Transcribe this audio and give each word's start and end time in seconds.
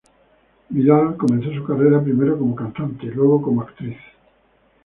Vidal 0.71 1.15
comenzó 1.15 1.53
su 1.53 1.63
carrera 1.63 2.01
primero 2.03 2.35
como 2.39 2.55
cantante 2.55 3.05
y 3.05 3.11
luego 3.11 3.39
como 3.39 3.61
actriz. 3.61 3.97